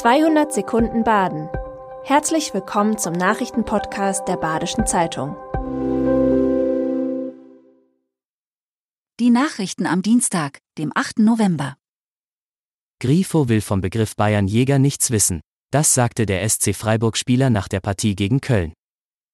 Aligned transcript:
200 0.00 0.50
Sekunden 0.50 1.04
Baden. 1.04 1.50
Herzlich 2.04 2.54
willkommen 2.54 2.96
zum 2.96 3.12
Nachrichtenpodcast 3.12 4.26
der 4.26 4.38
Badischen 4.38 4.86
Zeitung. 4.86 5.36
Die 9.20 9.28
Nachrichten 9.28 9.84
am 9.84 10.00
Dienstag, 10.00 10.60
dem 10.78 10.90
8. 10.94 11.18
November. 11.18 11.76
Grifo 12.98 13.50
will 13.50 13.60
vom 13.60 13.82
Begriff 13.82 14.16
Bayern-Jäger 14.16 14.78
nichts 14.78 15.10
wissen. 15.10 15.42
Das 15.70 15.92
sagte 15.92 16.24
der 16.24 16.48
SC 16.48 16.74
Freiburg-Spieler 16.74 17.50
nach 17.50 17.68
der 17.68 17.80
Partie 17.80 18.16
gegen 18.16 18.40
Köln. 18.40 18.72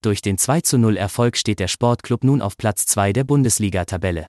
Durch 0.02 0.20
den 0.20 0.36
20 0.36 0.96
Erfolg 0.96 1.36
steht 1.36 1.60
der 1.60 1.68
Sportclub 1.68 2.24
nun 2.24 2.42
auf 2.42 2.56
Platz 2.56 2.86
2 2.86 3.12
der 3.12 3.22
Bundesliga-Tabelle. 3.22 4.26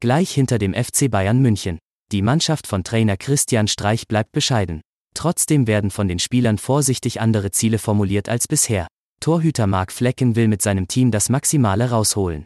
Gleich 0.00 0.32
hinter 0.32 0.58
dem 0.58 0.74
FC 0.74 1.08
Bayern 1.08 1.38
München. 1.38 1.78
Die 2.10 2.22
Mannschaft 2.22 2.66
von 2.66 2.82
Trainer 2.82 3.16
Christian 3.16 3.68
Streich 3.68 4.08
bleibt 4.08 4.32
bescheiden. 4.32 4.80
Trotzdem 5.18 5.66
werden 5.66 5.90
von 5.90 6.06
den 6.06 6.20
Spielern 6.20 6.58
vorsichtig 6.58 7.20
andere 7.20 7.50
Ziele 7.50 7.80
formuliert 7.80 8.28
als 8.28 8.46
bisher. 8.46 8.86
Torhüter 9.18 9.66
Marc 9.66 9.90
Flecken 9.90 10.36
will 10.36 10.46
mit 10.46 10.62
seinem 10.62 10.86
Team 10.86 11.10
das 11.10 11.28
Maximale 11.28 11.90
rausholen. 11.90 12.44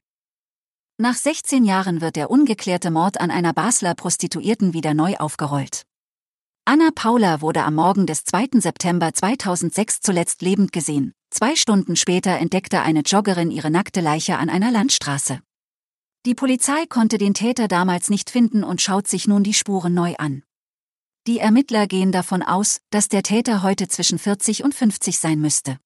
Nach 0.97 1.15
16 1.15 1.67
Jahren 1.67 2.01
wird 2.01 2.17
der 2.17 2.31
ungeklärte 2.31 2.91
Mord 2.91 3.21
an 3.21 3.31
einer 3.31 3.53
Basler 3.53 3.95
Prostituierten 3.95 4.73
wieder 4.73 4.95
neu 4.95 5.17
aufgerollt. 5.17 5.83
Anna 6.65 6.89
Paula 6.95 7.43
wurde 7.43 7.63
am 7.63 7.75
Morgen 7.75 8.07
des 8.07 8.25
2. 8.25 8.61
September 8.61 9.13
2006 9.13 10.01
zuletzt 10.01 10.41
lebend 10.41 10.73
gesehen. 10.73 11.13
Zwei 11.29 11.57
Stunden 11.57 11.95
später 11.95 12.39
entdeckte 12.39 12.81
eine 12.81 13.01
Joggerin 13.01 13.51
ihre 13.51 13.71
nackte 13.71 14.01
Leiche 14.01 14.39
an 14.39 14.49
einer 14.49 14.71
Landstraße. 14.71 15.41
Die 16.25 16.35
Polizei 16.35 16.87
konnte 16.89 17.19
den 17.19 17.35
Täter 17.35 17.69
damals 17.69 18.09
nicht 18.09 18.31
finden 18.31 18.65
und 18.65 18.81
schaut 18.81 19.09
sich 19.09 19.29
nun 19.29 19.45
die 19.45 19.53
Spuren 19.53 19.93
neu 19.93 20.15
an. 20.17 20.43
Die 21.29 21.39
Ermittler 21.39 21.87
gehen 21.87 22.11
davon 22.11 22.43
aus, 22.43 22.81
dass 22.91 23.09
der 23.09 23.23
Täter 23.23 23.63
heute 23.63 23.87
zwischen 23.87 24.19
40 24.19 24.65
und 24.65 24.75
50 24.75 25.21
sein 25.21 25.41
müsste. 25.41 25.79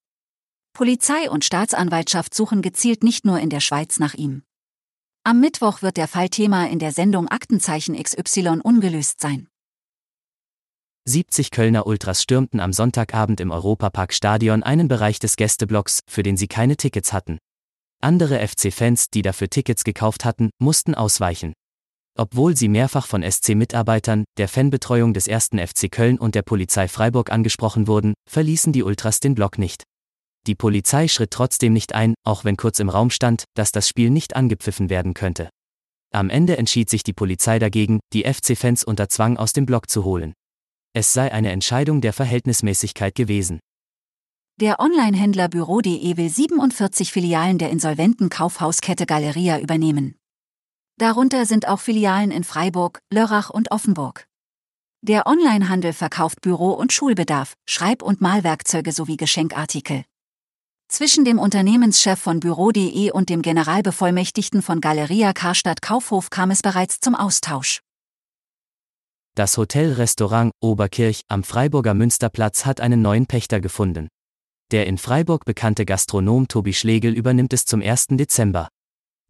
Polizei 0.73 1.31
und 1.31 1.45
Staatsanwaltschaft 1.45 2.33
suchen 2.33 2.63
gezielt 2.63 3.05
nicht 3.05 3.27
nur 3.27 3.39
in 3.39 3.51
der 3.51 3.61
Schweiz 3.61 3.99
nach 3.99 4.15
ihm. 4.15 4.45
Am 5.25 5.41
Mittwoch 5.41 5.83
wird 5.83 5.99
der 5.99 6.09
Fall 6.09 6.31
Thema 6.31 6.69
in 6.69 6.79
der 6.79 6.93
Sendung 6.93 7.29
Aktenzeichen 7.29 8.03
XY 8.03 8.61
ungelöst 8.63 9.21
sein. 9.21 9.49
70 11.05 11.51
Kölner 11.51 11.87
Ultras 11.87 12.23
stürmten 12.23 12.59
am 12.59 12.73
Sonntagabend 12.73 13.41
im 13.41 13.51
Europapark-Stadion 13.51 14.63
einen 14.63 14.89
Bereich 14.89 15.19
des 15.19 15.37
Gästeblocks, 15.37 16.01
für 16.09 16.23
den 16.23 16.39
sie 16.39 16.49
keine 16.49 16.79
Tickets 16.79 17.13
hatten. 17.13 17.39
Andere 18.01 18.47
FC-Fans, 18.47 19.11
die 19.11 19.23
dafür 19.23 19.51
Tickets 19.51 19.85
gekauft 19.85 20.25
hatten, 20.25 20.49
mussten 20.59 20.95
ausweichen. 20.95 21.53
Obwohl 22.19 22.57
sie 22.57 22.69
mehrfach 22.69 23.07
von 23.07 23.23
SC-Mitarbeitern, 23.23 24.25
der 24.39 24.49
Fanbetreuung 24.49 25.13
des 25.13 25.29
1. 25.29 25.51
FC 25.51 25.91
Köln 25.91 26.19
und 26.19 26.35
der 26.35 26.43
Polizei 26.43 26.89
Freiburg 26.89 27.31
angesprochen 27.31 27.87
wurden, 27.87 28.15
verließen 28.29 28.73
die 28.73 28.83
Ultras 28.83 29.21
den 29.21 29.35
Block 29.35 29.59
nicht. 29.59 29.85
Die 30.47 30.55
Polizei 30.55 31.09
schritt 31.09 31.31
trotzdem 31.31 31.75
nicht 31.75 31.95
ein, 31.95 32.15
auch 32.25 32.45
wenn 32.45 32.57
kurz 32.57 32.79
im 32.79 32.89
Raum 32.89 33.11
stand, 33.11 33.45
dass 33.55 33.73
das 33.73 33.89
Spiel 33.89 34.11
nicht 34.11 34.35
angepfiffen 34.35 34.89
werden 34.89 35.13
könnte. 35.13 35.51
Am 36.13 36.31
Ende 36.31 36.57
entschied 36.57 36.89
sich 36.89 37.03
die 37.03 37.13
Polizei 37.13 37.59
dagegen, 37.59 38.01
die 38.15 38.25
FC-Fans 38.25 38.85
unter 38.85 39.09
Zwang 39.09 39.37
aus 39.37 39.53
dem 39.53 39.67
Block 39.67 39.91
zu 39.91 40.05
holen. 40.05 40.33
Es 40.95 41.13
sei 41.13 41.31
eine 41.31 41.51
Entscheidung 41.51 42.01
der 42.01 42.15
Verhältnismäßigkeit 42.15 43.15
gewesen. 43.15 43.61
Der 44.59 44.81
Online-Händler 44.81 45.49
Büro.de 45.49 46.17
will 46.17 46.31
47 46.31 47.13
Filialen 47.13 47.59
der 47.59 47.69
insolventen 47.69 48.31
Kaufhauskette 48.31 49.05
Galeria 49.05 49.59
übernehmen. 49.59 50.15
Darunter 50.99 51.45
sind 51.45 51.69
auch 51.69 51.81
Filialen 51.81 52.31
in 52.31 52.43
Freiburg, 52.43 53.03
Lörrach 53.13 53.51
und 53.51 53.71
Offenburg. 53.71 54.27
Der 55.03 55.27
Onlinehandel 55.27 55.93
verkauft 55.93 56.41
Büro- 56.41 56.73
und 56.73 56.91
Schulbedarf, 56.91 57.55
Schreib- 57.69 58.03
und 58.03 58.23
Malwerkzeuge 58.23 58.93
sowie 58.93 59.19
Geschenkartikel. 59.19 60.05
Zwischen 60.89 61.27
dem 61.27 61.39
Unternehmenschef 61.39 62.19
von 62.19 62.41
Büro.de 62.41 63.11
und 63.11 63.29
dem 63.29 63.43
Generalbevollmächtigten 63.43 64.63
von 64.63 64.81
Galeria 64.81 65.35
Karstadt 65.35 65.83
Kaufhof 65.83 66.31
kam 66.31 66.51
es 66.51 66.63
bereits 66.63 66.99
zum 67.01 67.15
Austausch. 67.15 67.83
Das 69.35 69.59
Hotel-Restaurant 69.59 70.53
Oberkirch 70.63 71.21
am 71.29 71.45
Freiburger 71.45 71.93
Münsterplatz 71.93 72.65
hat 72.65 72.81
einen 72.81 73.03
neuen 73.03 73.27
Pächter 73.27 73.61
gefunden. 73.61 74.09
Der 74.71 74.87
in 74.87 74.97
Freiburg 74.97 75.45
bekannte 75.45 75.85
Gastronom 75.85 76.49
Tobi 76.49 76.73
Schlegel 76.73 77.13
übernimmt 77.13 77.53
es 77.53 77.67
zum 77.67 77.83
1. 77.83 78.07
Dezember. 78.13 78.69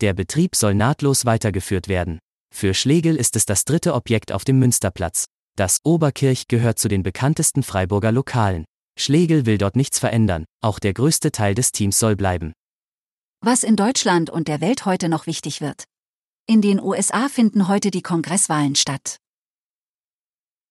Der 0.03 0.13
Betrieb 0.13 0.55
soll 0.55 0.75
nahtlos 0.75 1.25
weitergeführt 1.25 1.89
werden. 1.89 2.19
Für 2.55 2.75
Schlegel 2.75 3.17
ist 3.17 3.35
es 3.37 3.47
das 3.47 3.65
dritte 3.65 3.95
Objekt 3.95 4.31
auf 4.33 4.45
dem 4.45 4.59
Münsterplatz. 4.59 5.25
Das 5.57 5.81
Oberkirch 5.85 6.49
gehört 6.49 6.79
zu 6.79 6.89
den 6.89 7.03
bekanntesten 7.03 7.63
Freiburger 7.63 8.13
Lokalen. 8.13 8.67
Schlegel 8.99 9.47
will 9.47 9.59
dort 9.59 9.77
nichts 9.77 9.99
verändern, 9.99 10.45
auch 10.63 10.79
der 10.79 10.93
größte 10.93 11.33
Teil 11.33 11.55
des 11.55 11.73
Teams 11.73 11.99
soll 11.99 12.17
bleiben. 12.17 12.53
Was 13.43 13.63
in 13.63 13.77
Deutschland 13.77 14.29
und 14.29 14.49
der 14.49 14.61
Welt 14.61 14.85
heute 14.85 15.09
noch 15.09 15.27
wichtig 15.27 15.61
wird. 15.61 15.85
In 16.47 16.63
den 16.63 16.81
USA 16.81 17.29
finden 17.29 17.69
heute 17.69 17.91
die 17.91 18.03
Kongresswahlen 18.03 18.75
statt. 18.75 19.17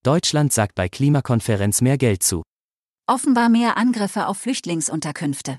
Deutschland 0.04 0.52
sagt 0.52 0.74
bei 0.76 0.88
Klimakonferenz 0.88 1.80
mehr 1.80 1.98
Geld 1.98 2.22
zu. 2.22 2.42
Offenbar 3.08 3.48
mehr 3.48 3.76
Angriffe 3.76 4.26
auf 4.26 4.38
Flüchtlingsunterkünfte. 4.38 5.58